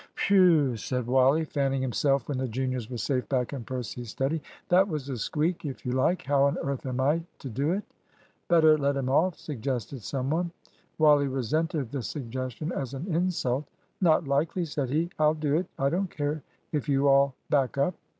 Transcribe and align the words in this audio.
"Whew!" 0.25 0.75
said 0.77 1.05
Wally, 1.05 1.45
fanning 1.45 1.83
himself 1.83 2.27
when 2.27 2.39
the 2.39 2.47
juniors 2.47 2.89
were 2.89 2.97
safe 2.97 3.29
back 3.29 3.53
in 3.53 3.63
Percy's 3.63 4.09
study. 4.09 4.41
"That 4.69 4.87
was 4.87 5.07
a 5.09 5.15
squeak, 5.15 5.63
if 5.63 5.85
you 5.85 5.91
like. 5.91 6.23
How 6.23 6.45
on 6.45 6.57
earth 6.63 6.87
am 6.87 6.99
I 6.99 7.21
to 7.37 7.49
do 7.49 7.71
it?" 7.73 7.83
"Better 8.47 8.79
let 8.79 8.97
him 8.97 9.09
off," 9.09 9.35
suggested 9.37 10.01
some 10.01 10.31
one. 10.31 10.49
Wally 10.97 11.27
resented 11.27 11.91
the 11.91 12.01
suggestion 12.01 12.71
as 12.71 12.95
an 12.95 13.13
insult. 13.13 13.65
"Not 14.01 14.27
likely," 14.27 14.65
said 14.65 14.89
he. 14.89 15.11
"I'll 15.19 15.35
do 15.35 15.55
it. 15.55 15.67
I 15.77 15.89
don't 15.89 16.09
care, 16.09 16.41
if 16.71 16.89
you 16.89 17.07
all 17.07 17.35
back 17.51 17.77
up." 17.77 17.93